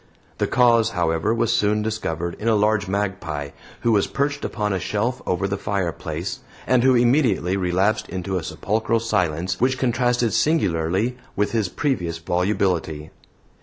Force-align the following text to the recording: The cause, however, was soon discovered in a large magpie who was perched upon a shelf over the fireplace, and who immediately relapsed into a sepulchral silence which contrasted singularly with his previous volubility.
The 0.39 0.47
cause, 0.47 0.89
however, 0.97 1.31
was 1.31 1.55
soon 1.55 1.83
discovered 1.83 2.33
in 2.39 2.47
a 2.47 2.55
large 2.55 2.87
magpie 2.87 3.49
who 3.81 3.91
was 3.91 4.07
perched 4.07 4.43
upon 4.43 4.73
a 4.73 4.79
shelf 4.79 5.21
over 5.27 5.47
the 5.47 5.59
fireplace, 5.59 6.39
and 6.65 6.81
who 6.83 6.95
immediately 6.95 7.55
relapsed 7.55 8.09
into 8.09 8.35
a 8.37 8.43
sepulchral 8.43 8.99
silence 8.99 9.59
which 9.61 9.77
contrasted 9.77 10.33
singularly 10.33 11.17
with 11.35 11.51
his 11.51 11.69
previous 11.69 12.17
volubility. 12.17 13.11